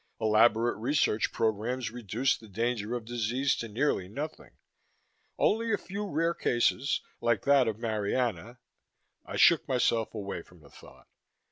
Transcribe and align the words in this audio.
Elaborate 0.19 0.77
research 0.77 1.31
programs 1.31 1.91
reduced 1.91 2.39
the 2.39 2.47
danger 2.47 2.95
of 2.95 3.05
disease 3.05 3.55
to 3.57 3.67
nearly 3.67 4.07
nothing. 4.07 4.57
Only 5.37 5.71
a 5.71 5.77
few 5.77 6.07
rare 6.07 6.33
cases, 6.33 7.01
like 7.21 7.43
that 7.43 7.67
of 7.67 7.77
Marianna.... 7.77 8.57
I 9.27 9.35
shook 9.37 9.67
myself 9.67 10.15
away 10.15 10.41
from 10.41 10.61
the 10.61 10.71
thought. 10.71 11.05